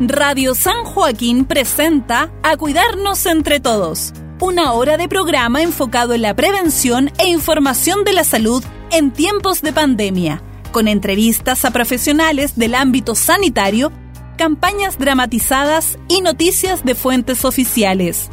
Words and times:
Radio 0.00 0.54
San 0.54 0.84
Joaquín 0.84 1.44
presenta 1.44 2.30
A 2.44 2.56
Cuidarnos 2.56 3.26
entre 3.26 3.58
Todos, 3.58 4.12
una 4.40 4.72
hora 4.72 4.96
de 4.96 5.08
programa 5.08 5.60
enfocado 5.60 6.14
en 6.14 6.22
la 6.22 6.36
prevención 6.36 7.10
e 7.18 7.26
información 7.26 8.04
de 8.04 8.12
la 8.12 8.22
salud 8.22 8.62
en 8.92 9.10
tiempos 9.10 9.60
de 9.60 9.72
pandemia, 9.72 10.40
con 10.70 10.86
entrevistas 10.86 11.64
a 11.64 11.72
profesionales 11.72 12.56
del 12.56 12.76
ámbito 12.76 13.16
sanitario, 13.16 13.90
campañas 14.36 14.98
dramatizadas 14.98 15.98
y 16.06 16.20
noticias 16.20 16.84
de 16.84 16.94
fuentes 16.94 17.44
oficiales. 17.44 18.30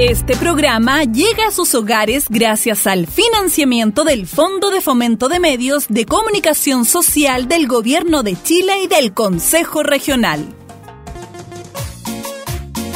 Este 0.00 0.34
programa 0.34 1.04
llega 1.04 1.48
a 1.48 1.50
sus 1.50 1.74
hogares 1.74 2.24
gracias 2.30 2.86
al 2.86 3.06
financiamiento 3.06 4.02
del 4.02 4.26
Fondo 4.26 4.70
de 4.70 4.80
Fomento 4.80 5.28
de 5.28 5.40
Medios 5.40 5.88
de 5.90 6.06
Comunicación 6.06 6.86
Social 6.86 7.48
del 7.48 7.66
Gobierno 7.66 8.22
de 8.22 8.34
Chile 8.42 8.80
y 8.82 8.86
del 8.86 9.12
Consejo 9.12 9.82
Regional. 9.82 10.54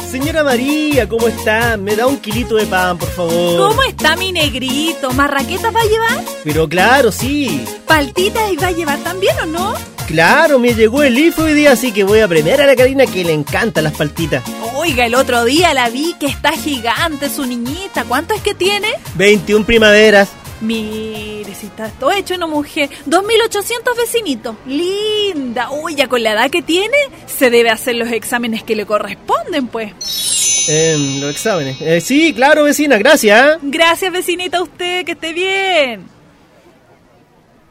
Señora 0.09 0.43
María, 0.43 1.07
¿cómo 1.07 1.27
está? 1.27 1.77
Me 1.77 1.95
da 1.95 2.07
un 2.07 2.17
kilito 2.17 2.55
de 2.55 2.65
pan, 2.65 2.97
por 2.97 3.09
favor. 3.09 3.69
¿Cómo 3.69 3.83
está 3.83 4.15
mi 4.15 4.31
negrito? 4.31 5.11
¿Marraquetas 5.11 5.75
va 5.75 5.81
a 5.81 5.85
llevar? 5.85 6.25
Pero 6.43 6.67
claro, 6.67 7.11
sí. 7.11 7.63
¿Paltitas 7.85 8.51
va 8.59 8.67
a 8.69 8.71
llevar 8.71 8.97
también 9.03 9.35
o 9.43 9.45
no? 9.45 9.75
Claro, 10.07 10.57
me 10.57 10.73
llegó 10.73 11.03
el 11.03 11.19
IFO 11.19 11.43
hoy 11.43 11.53
día, 11.53 11.73
así 11.73 11.91
que 11.91 12.03
voy 12.03 12.21
a 12.21 12.27
premiar 12.27 12.61
a 12.61 12.65
la 12.65 12.75
Karina 12.75 13.05
que 13.05 13.23
le 13.23 13.33
encantan 13.33 13.83
las 13.83 13.93
paltitas. 13.93 14.43
Oiga, 14.85 15.07
el 15.07 15.15
otro 15.15 15.43
día 15.45 15.73
la 15.73 15.89
vi 15.89 16.13
que 16.19 16.27
está 16.27 16.51
gigante 16.51 17.27
su 17.27 17.43
niñita. 17.43 18.05
¿Cuánto 18.07 18.35
es 18.35 18.41
que 18.41 18.53
tiene? 18.53 18.89
21 19.15 19.65
primaveras. 19.65 20.29
Mire, 20.61 21.55
si 21.55 21.65
está 21.65 21.89
todo 21.89 22.11
hecho 22.11 22.35
una 22.35 22.45
mujer. 22.45 22.91
2.800 23.07 23.97
vecinitos. 23.97 24.55
Linda. 24.67 25.71
Uy, 25.71 25.95
ya 25.95 26.07
con 26.07 26.21
la 26.21 26.33
edad 26.33 26.51
que 26.51 26.61
tiene, 26.61 26.95
se 27.25 27.49
debe 27.49 27.71
hacer 27.71 27.95
los 27.95 28.11
exámenes 28.11 28.61
que 28.61 28.75
le 28.75 28.85
corresponden, 28.85 29.69
pues. 29.69 30.67
Eh, 30.67 30.95
los 31.19 31.31
exámenes. 31.31 31.81
Eh, 31.81 31.99
sí, 31.99 32.31
claro, 32.35 32.63
vecina, 32.63 32.99
gracias. 32.99 33.57
Gracias, 33.63 34.13
vecinita, 34.13 34.59
a 34.59 34.63
usted, 34.63 35.03
que 35.03 35.13
esté 35.13 35.33
bien. 35.33 36.05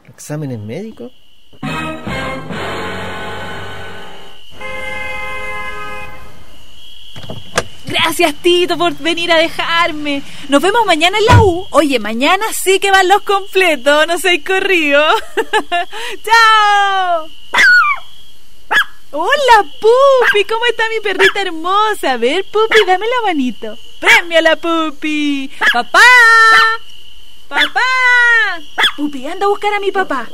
¿Exámenes 0.09 0.59
médicos? 0.59 1.13
Gracias, 7.95 8.35
Tito, 8.41 8.77
por 8.77 8.93
venir 8.95 9.31
a 9.31 9.37
dejarme. 9.37 10.21
Nos 10.49 10.61
vemos 10.61 10.85
mañana 10.85 11.17
en 11.17 11.25
la 11.25 11.41
U. 11.41 11.65
Oye, 11.69 11.97
mañana 11.97 12.45
sí 12.51 12.77
que 12.79 12.91
van 12.91 13.07
los 13.07 13.21
completos, 13.21 14.05
no 14.05 14.17
sé 14.17 14.43
corrido. 14.43 15.01
¡Chao! 16.25 17.29
Hola, 19.11 19.63
Pupi, 19.79 20.43
¿cómo 20.43 20.65
está 20.65 20.83
mi 20.89 20.99
perrita 20.99 21.41
hermosa? 21.41 22.11
A 22.11 22.17
ver, 22.17 22.43
Pupi, 22.51 22.83
dame 22.85 23.05
la 23.07 23.27
manito. 23.27 23.77
Premio 24.01 24.39
a 24.39 24.41
la 24.41 24.55
Pupi. 24.57 25.49
¡Papá! 25.71 25.99
¡Papá! 27.47 28.59
Pupi, 28.97 29.25
anda 29.25 29.45
a 29.45 29.49
buscar 29.49 29.73
a 29.73 29.79
mi 29.79 29.93
papá. 29.93 30.27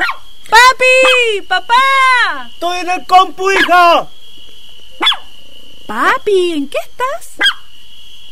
¡Papi! 0.49 1.41
¡Papá! 1.47 2.49
¡Estoy 2.53 2.79
en 2.79 2.89
el 2.89 3.05
compu, 3.05 3.51
hija! 3.51 4.07
Papi, 5.85 6.53
¿en 6.53 6.67
qué 6.67 6.77
estás? 6.89 7.50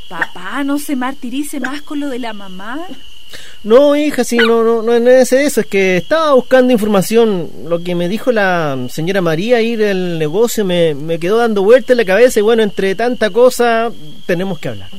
Papá, 0.09 0.63
no 0.63 0.77
se 0.79 0.95
martirice 0.95 1.59
más 1.59 1.81
con 1.83 1.99
lo 1.99 2.09
de 2.09 2.19
la 2.19 2.33
mamá. 2.33 2.79
No, 3.63 3.95
hija, 3.95 4.23
sí, 4.23 4.38
no, 4.38 4.63
no, 4.63 4.81
no 4.81 4.91
es 4.93 5.31
eso, 5.33 5.61
es 5.61 5.67
que 5.67 5.97
estaba 5.97 6.33
buscando 6.33 6.73
información. 6.73 7.47
Lo 7.67 7.83
que 7.83 7.93
me 7.93 8.09
dijo 8.09 8.31
la 8.31 8.75
señora 8.89 9.21
María 9.21 9.61
ir 9.61 9.83
al 9.85 10.17
negocio 10.17 10.65
me, 10.65 10.95
me 10.95 11.19
quedó 11.19 11.37
dando 11.37 11.61
vueltas 11.61 11.91
en 11.91 11.97
la 11.97 12.05
cabeza 12.05 12.39
y 12.39 12.41
bueno, 12.41 12.63
entre 12.63 12.95
tanta 12.95 13.30
cosa 13.30 13.91
tenemos 14.25 14.57
que 14.57 14.69
hablar. 14.69 14.89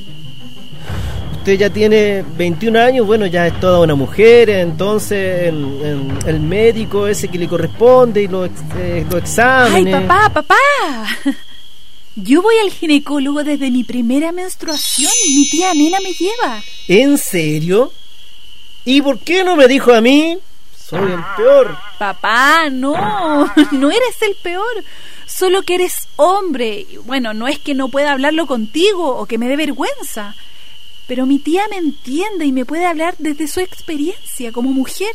Usted 1.38 1.54
ya 1.58 1.70
tiene 1.70 2.22
21 2.36 2.76
años, 2.76 3.04
bueno, 3.06 3.24
ya 3.26 3.46
es 3.48 3.58
toda 3.58 3.80
una 3.80 3.94
mujer, 3.96 4.48
entonces 4.50 5.48
en- 5.48 5.80
en- 5.84 6.18
el 6.26 6.38
médico 6.38 7.06
ese 7.08 7.28
que 7.28 7.38
le 7.38 7.48
corresponde 7.48 8.22
y 8.22 8.28
los, 8.28 8.48
eh, 8.78 9.04
los 9.06 9.14
Ay, 9.14 9.20
exámenes. 9.22 10.02
papá, 10.06 10.28
papá. 10.34 10.54
Yo 12.16 12.42
voy 12.42 12.56
al 12.58 12.70
ginecólogo 12.70 13.44
desde 13.44 13.70
mi 13.70 13.84
primera 13.84 14.32
menstruación. 14.32 15.12
Mi 15.28 15.48
tía 15.48 15.72
Nena 15.74 15.98
me 16.00 16.12
lleva. 16.12 16.62
¿En 16.88 17.18
serio? 17.18 17.92
¿Y 18.84 19.00
por 19.00 19.20
qué 19.20 19.44
no 19.44 19.56
me 19.56 19.68
dijo 19.68 19.92
a 19.92 20.00
mí? 20.00 20.38
Soy 20.76 21.12
el 21.12 21.22
peor. 21.36 21.78
Papá, 21.98 22.68
no, 22.70 22.94
no 23.72 23.90
eres 23.90 24.22
el 24.22 24.34
peor. 24.42 24.84
Solo 25.26 25.62
que 25.62 25.76
eres 25.76 26.08
hombre. 26.16 26.86
Bueno, 27.04 27.32
no 27.32 27.46
es 27.46 27.58
que 27.60 27.74
no 27.74 27.88
pueda 27.88 28.12
hablarlo 28.12 28.46
contigo 28.46 29.16
o 29.16 29.26
que 29.26 29.38
me 29.38 29.48
dé 29.48 29.56
vergüenza. 29.56 30.34
Pero 31.06 31.26
mi 31.26 31.38
tía 31.38 31.62
me 31.70 31.76
entiende 31.76 32.44
y 32.44 32.52
me 32.52 32.64
puede 32.64 32.86
hablar 32.86 33.14
desde 33.18 33.46
su 33.46 33.60
experiencia 33.60 34.50
como 34.50 34.72
mujer. 34.72 35.14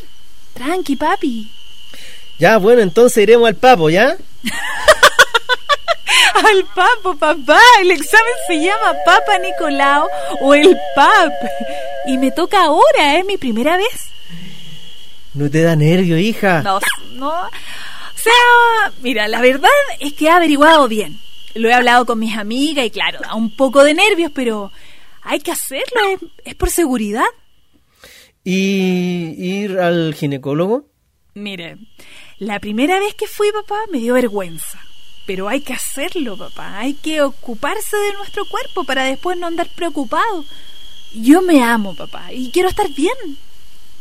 Tranqui, 0.54 0.96
papi. 0.96 1.50
Ya, 2.38 2.56
bueno, 2.56 2.80
entonces 2.80 3.22
iremos 3.22 3.48
al 3.48 3.56
papo, 3.56 3.90
¿ya? 3.90 4.16
Al 6.44 6.64
papo, 6.74 7.16
papá. 7.16 7.60
El 7.80 7.90
examen 7.90 8.32
se 8.46 8.60
llama 8.60 8.94
Papa 9.04 9.38
Nicolau 9.38 10.06
o 10.40 10.54
el 10.54 10.76
PAP. 10.94 11.32
Y 12.06 12.18
me 12.18 12.30
toca 12.30 12.64
ahora, 12.64 13.18
es 13.18 13.24
mi 13.24 13.36
primera 13.36 13.76
vez. 13.76 14.10
No 15.34 15.50
te 15.50 15.62
da 15.62 15.76
nervio, 15.76 16.18
hija. 16.18 16.62
No, 16.62 16.80
no. 17.12 17.30
O 17.30 18.18
sea, 18.18 18.92
mira, 19.02 19.28
la 19.28 19.40
verdad 19.40 19.70
es 20.00 20.12
que 20.12 20.26
he 20.26 20.30
averiguado 20.30 20.88
bien. 20.88 21.18
Lo 21.54 21.68
he 21.68 21.74
hablado 21.74 22.04
con 22.04 22.18
mis 22.18 22.36
amigas 22.36 22.84
y 22.84 22.90
claro, 22.90 23.20
da 23.20 23.34
un 23.34 23.54
poco 23.56 23.82
de 23.82 23.94
nervios, 23.94 24.30
pero 24.34 24.70
hay 25.22 25.40
que 25.40 25.52
hacerlo, 25.52 26.00
es, 26.10 26.18
es 26.44 26.54
por 26.54 26.70
seguridad. 26.70 27.24
¿Y 28.44 29.34
ir 29.38 29.78
al 29.78 30.14
ginecólogo? 30.14 30.84
Mire, 31.34 31.78
la 32.38 32.60
primera 32.60 32.98
vez 32.98 33.14
que 33.14 33.26
fui, 33.26 33.50
papá, 33.52 33.80
me 33.90 33.98
dio 33.98 34.14
vergüenza. 34.14 34.78
Pero 35.26 35.48
hay 35.48 35.60
que 35.60 35.72
hacerlo, 35.72 36.36
papá. 36.36 36.78
Hay 36.78 36.94
que 36.94 37.20
ocuparse 37.20 37.96
de 37.96 38.12
nuestro 38.14 38.44
cuerpo 38.46 38.84
para 38.84 39.04
después 39.04 39.36
no 39.36 39.46
andar 39.48 39.68
preocupado. 39.74 40.44
Yo 41.14 41.42
me 41.42 41.62
amo, 41.62 41.94
papá, 41.94 42.32
y 42.32 42.50
quiero 42.50 42.68
estar 42.68 42.88
bien. 42.90 43.14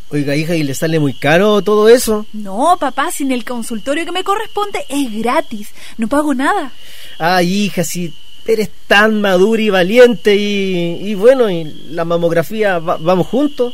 Oiga, 0.09 0.35
hija, 0.35 0.55
¿y 0.55 0.61
le 0.63 0.75
sale 0.75 0.99
muy 0.99 1.13
caro 1.13 1.61
todo 1.63 1.89
eso? 1.89 2.27
No, 2.31 2.77
papá, 2.79 3.11
sin 3.11 3.31
el 3.31 3.43
consultorio 3.43 4.05
que 4.05 4.11
me 4.11 4.23
corresponde 4.23 4.85
es 4.87 5.11
gratis. 5.11 5.69
No 5.97 6.07
pago 6.07 6.33
nada. 6.35 6.71
Ay, 7.17 7.65
hija, 7.65 7.83
si 7.83 8.13
eres 8.45 8.69
tan 8.85 9.19
madura 9.21 9.61
y 9.63 9.69
valiente 9.71 10.35
y, 10.35 10.99
y 11.09 11.15
bueno, 11.15 11.49
y 11.49 11.63
la 11.89 12.05
mamografía, 12.05 12.77
va- 12.77 12.97
vamos 12.97 13.25
juntos. 13.27 13.73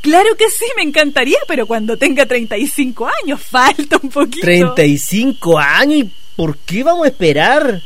Claro 0.00 0.34
que 0.36 0.48
sí, 0.48 0.64
me 0.76 0.82
encantaría, 0.82 1.38
pero 1.46 1.66
cuando 1.66 1.96
tenga 1.98 2.24
35 2.24 3.08
años, 3.22 3.40
falta 3.50 3.98
un 4.02 4.08
poquito. 4.08 4.40
35 4.46 5.58
años, 5.58 5.98
¿y 5.98 6.10
por 6.36 6.56
qué 6.58 6.82
vamos 6.82 7.04
a 7.04 7.08
esperar? 7.08 7.82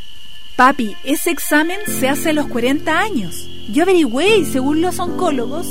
Papi, 0.57 0.97
ese 1.05 1.31
examen 1.31 1.79
se 1.87 2.09
hace 2.09 2.31
a 2.31 2.33
los 2.33 2.47
40 2.47 2.99
años. 2.99 3.47
Yo 3.71 3.83
averigüé 3.83 4.39
y 4.39 4.45
según 4.45 4.81
los 4.81 4.99
oncólogos, 4.99 5.67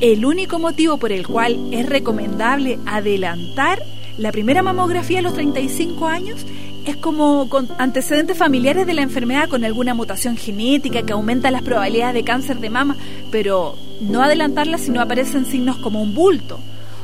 el 0.00 0.24
único 0.24 0.58
motivo 0.58 0.98
por 0.98 1.10
el 1.10 1.26
cual 1.26 1.58
es 1.72 1.88
recomendable 1.88 2.78
adelantar 2.86 3.82
la 4.18 4.32
primera 4.32 4.62
mamografía 4.62 5.20
a 5.20 5.22
los 5.22 5.34
35 5.34 6.08
años 6.08 6.44
es 6.84 6.96
como 6.96 7.48
con 7.48 7.68
antecedentes 7.78 8.36
familiares 8.36 8.86
de 8.86 8.94
la 8.94 9.02
enfermedad 9.02 9.48
con 9.48 9.64
alguna 9.64 9.94
mutación 9.94 10.36
genética 10.36 11.02
que 11.02 11.12
aumenta 11.12 11.50
las 11.50 11.62
probabilidades 11.62 12.14
de 12.14 12.24
cáncer 12.24 12.58
de 12.58 12.70
mama, 12.70 12.96
pero 13.30 13.76
no 14.00 14.22
adelantarla 14.22 14.78
si 14.78 14.90
no 14.90 15.00
aparecen 15.00 15.46
signos 15.46 15.76
como 15.76 16.02
un 16.02 16.14
bulto. 16.14 16.58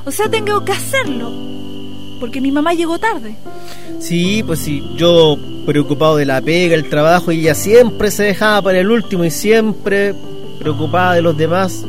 O 0.04 0.10
sea, 0.10 0.28
tengo 0.28 0.64
que 0.64 0.72
hacerlo, 0.72 1.30
porque 2.20 2.40
mi 2.40 2.52
mamá 2.52 2.74
llegó 2.74 2.98
tarde. 2.98 3.36
Sí, 3.98 4.42
pues 4.42 4.60
sí, 4.60 4.82
yo 4.96 5.36
preocupado 5.66 6.16
de 6.16 6.26
la 6.26 6.40
pega, 6.40 6.74
el 6.74 6.88
trabajo, 6.88 7.32
y 7.32 7.40
ella 7.40 7.54
siempre 7.54 8.10
se 8.10 8.24
dejaba 8.24 8.62
para 8.62 8.78
el 8.78 8.90
último 8.90 9.24
y 9.24 9.30
siempre 9.30 10.14
preocupada 10.58 11.14
de 11.14 11.22
los 11.22 11.36
demás, 11.36 11.84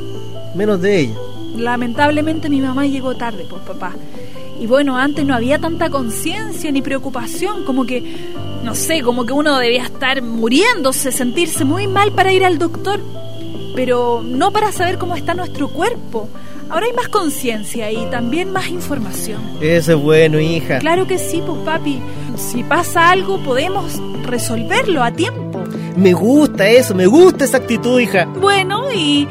menos 0.55 0.81
de 0.81 0.99
ella. 0.99 1.15
Lamentablemente 1.57 2.49
mi 2.49 2.61
mamá 2.61 2.85
llegó 2.85 3.15
tarde, 3.15 3.45
pues 3.49 3.61
papá. 3.63 3.93
Y 4.59 4.67
bueno, 4.67 4.97
antes 4.97 5.25
no 5.25 5.35
había 5.35 5.59
tanta 5.59 5.89
conciencia 5.89 6.71
ni 6.71 6.81
preocupación, 6.81 7.65
como 7.65 7.85
que, 7.85 8.03
no 8.63 8.73
sé, 8.73 9.01
como 9.01 9.25
que 9.25 9.33
uno 9.33 9.57
debía 9.59 9.83
estar 9.83 10.21
muriéndose, 10.21 11.11
sentirse 11.11 11.65
muy 11.65 11.87
mal 11.87 12.13
para 12.13 12.31
ir 12.31 12.45
al 12.45 12.57
doctor, 12.57 13.01
pero 13.75 14.23
no 14.23 14.51
para 14.51 14.71
saber 14.71 14.97
cómo 14.97 15.15
está 15.15 15.33
nuestro 15.33 15.67
cuerpo. 15.67 16.29
Ahora 16.69 16.85
hay 16.87 16.93
más 16.93 17.07
conciencia 17.09 17.91
y 17.91 18.05
también 18.09 18.51
más 18.51 18.67
información. 18.67 19.41
Eso 19.61 19.93
es 19.93 20.01
bueno, 20.01 20.39
hija. 20.39 20.79
Claro 20.79 21.05
que 21.07 21.17
sí, 21.17 21.41
pues 21.45 21.59
papi. 21.59 22.01
Si 22.37 22.63
pasa 22.63 23.11
algo, 23.11 23.41
podemos 23.43 24.01
resolverlo 24.23 25.03
a 25.03 25.11
tiempo. 25.11 25.63
Me 25.95 26.13
gusta 26.13 26.67
eso, 26.67 26.95
me 26.95 27.05
gusta 27.05 27.45
esa 27.45 27.57
actitud, 27.57 27.99
hija. 27.99 28.25
Bueno, 28.25 28.91
y 28.91 29.27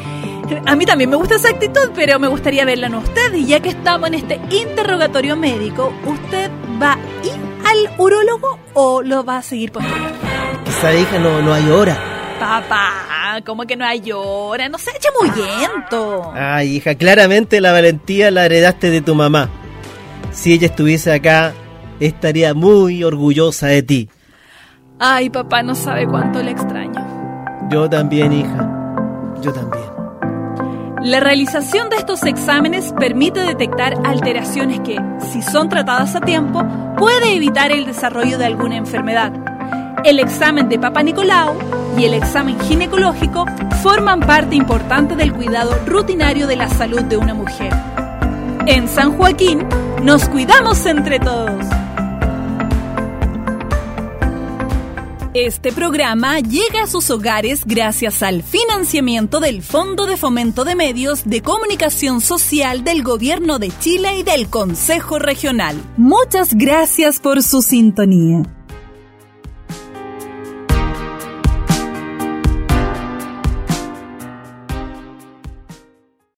a 0.66 0.76
mí 0.76 0.86
también 0.86 1.10
me 1.10 1.16
gusta 1.16 1.34
esa 1.34 1.50
actitud, 1.50 1.90
pero 1.94 2.18
me 2.18 2.28
gustaría 2.28 2.64
verla 2.64 2.86
en 2.86 2.94
usted. 2.94 3.34
Y 3.34 3.46
ya 3.46 3.60
que 3.60 3.70
estamos 3.70 4.08
en 4.08 4.14
este 4.14 4.40
interrogatorio 4.50 5.36
médico, 5.36 5.92
usted 6.06 6.50
va 6.80 6.92
a 6.92 7.26
ir 7.26 7.54
al 7.64 7.90
urólogo 7.98 8.58
o 8.74 9.02
lo 9.02 9.24
va 9.24 9.38
a 9.38 9.42
seguir 9.42 9.72
postergando? 9.72 10.18
Esa 10.66 10.94
hija 10.94 11.18
no, 11.18 11.42
no 11.42 11.52
hay 11.52 11.68
hora. 11.70 11.96
Papá, 12.38 12.92
¿cómo 13.42 13.64
que 13.64 13.76
no 13.76 13.84
hora? 14.16 14.68
No 14.68 14.78
se 14.78 14.90
eche 14.90 15.08
muyento. 15.20 16.32
Ay, 16.34 16.76
hija, 16.76 16.94
claramente 16.94 17.60
la 17.60 17.72
valentía 17.72 18.30
la 18.30 18.46
heredaste 18.46 18.90
de 18.90 19.00
tu 19.00 19.14
mamá. 19.14 19.48
Si 20.32 20.52
ella 20.52 20.66
estuviese 20.66 21.12
acá, 21.12 21.52
estaría 22.00 22.54
muy 22.54 23.04
orgullosa 23.04 23.68
de 23.68 23.82
ti. 23.82 24.10
Ay, 24.98 25.30
papá, 25.30 25.62
no 25.62 25.74
sabe 25.74 26.06
cuánto 26.06 26.42
le 26.42 26.50
extraño. 26.50 27.68
Yo 27.70 27.88
también, 27.88 28.32
hija. 28.32 28.70
Yo 29.42 29.52
también. 29.52 29.84
La 31.02 31.20
realización 31.20 31.90
de 31.90 31.96
estos 31.96 32.22
exámenes 32.24 32.94
permite 32.98 33.40
detectar 33.40 33.94
alteraciones 34.04 34.80
que, 34.80 34.98
si 35.30 35.42
son 35.42 35.68
tratadas 35.68 36.14
a 36.14 36.20
tiempo, 36.20 36.64
puede 36.96 37.34
evitar 37.34 37.72
el 37.72 37.84
desarrollo 37.84 38.38
de 38.38 38.46
alguna 38.46 38.76
enfermedad. 38.76 39.32
El 40.04 40.18
examen 40.18 40.68
de 40.68 40.78
Papa 40.78 41.02
Nicolau 41.02 41.56
y 41.96 42.04
el 42.04 42.12
examen 42.12 42.60
ginecológico 42.60 43.46
forman 43.82 44.20
parte 44.20 44.54
importante 44.54 45.16
del 45.16 45.32
cuidado 45.32 45.74
rutinario 45.86 46.46
de 46.46 46.56
la 46.56 46.68
salud 46.68 47.00
de 47.04 47.16
una 47.16 47.32
mujer. 47.32 47.72
En 48.66 48.86
San 48.86 49.16
Joaquín, 49.16 49.66
nos 50.02 50.28
cuidamos 50.28 50.84
entre 50.84 51.18
todos. 51.18 51.64
Este 55.32 55.72
programa 55.72 56.38
llega 56.40 56.82
a 56.82 56.86
sus 56.86 57.08
hogares 57.08 57.64
gracias 57.64 58.22
al 58.22 58.42
financiamiento 58.42 59.40
del 59.40 59.62
Fondo 59.62 60.04
de 60.04 60.18
Fomento 60.18 60.64
de 60.64 60.74
Medios 60.76 61.24
de 61.24 61.40
Comunicación 61.40 62.20
Social 62.20 62.84
del 62.84 63.02
Gobierno 63.02 63.58
de 63.58 63.72
Chile 63.80 64.18
y 64.18 64.22
del 64.22 64.48
Consejo 64.50 65.18
Regional. 65.18 65.76
Muchas 65.96 66.52
gracias 66.52 67.20
por 67.20 67.42
su 67.42 67.62
sintonía. 67.62 68.42